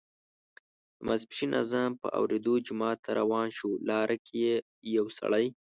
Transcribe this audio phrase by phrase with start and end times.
[0.97, 4.55] د ماسپښین اذان په اوریدا جومات ته روان شو، لاره کې یې
[4.95, 5.45] یو سړی